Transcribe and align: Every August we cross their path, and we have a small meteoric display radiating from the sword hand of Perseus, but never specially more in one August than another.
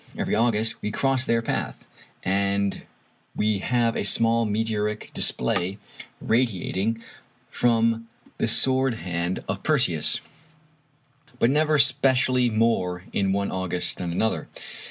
Every 0.17 0.33
August 0.33 0.81
we 0.81 0.89
cross 0.89 1.25
their 1.25 1.43
path, 1.43 1.85
and 2.23 2.81
we 3.35 3.59
have 3.59 3.95
a 3.95 4.03
small 4.03 4.45
meteoric 4.47 5.11
display 5.13 5.77
radiating 6.19 7.03
from 7.51 8.07
the 8.39 8.47
sword 8.47 8.95
hand 8.95 9.43
of 9.47 9.61
Perseus, 9.61 10.19
but 11.37 11.51
never 11.51 11.77
specially 11.77 12.49
more 12.49 13.03
in 13.13 13.31
one 13.31 13.51
August 13.51 13.99
than 13.99 14.11
another. 14.11 14.47